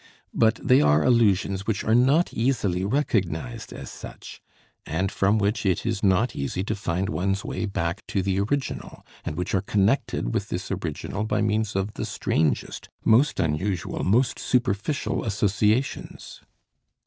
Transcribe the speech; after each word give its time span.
But 0.33 0.55
they 0.63 0.81
are 0.81 1.03
allusions 1.03 1.67
which 1.67 1.83
are 1.83 1.93
not 1.93 2.33
easily 2.33 2.83
recognized 2.83 3.71
as 3.71 3.91
such, 3.91 4.41
and 4.83 5.11
from 5.11 5.37
which 5.37 5.63
it 5.63 5.85
is 5.85 6.01
not 6.01 6.35
easy 6.35 6.63
to 6.63 6.75
find 6.75 7.07
one's 7.07 7.45
way 7.45 7.67
back 7.67 8.07
to 8.07 8.23
the 8.23 8.39
original 8.39 9.05
and 9.23 9.35
which 9.35 9.53
are 9.53 9.61
connected 9.61 10.33
with 10.33 10.49
this 10.49 10.71
original 10.71 11.23
by 11.23 11.43
means 11.43 11.75
of 11.75 11.93
the 11.93 12.05
strangest, 12.05 12.89
most 13.05 13.39
unusual, 13.39 14.03
most 14.03 14.39
superficial 14.39 15.23
associations. 15.23 16.41